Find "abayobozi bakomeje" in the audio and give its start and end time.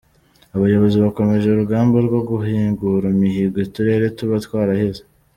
0.55-1.45